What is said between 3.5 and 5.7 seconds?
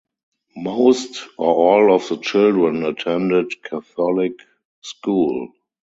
Catholic school.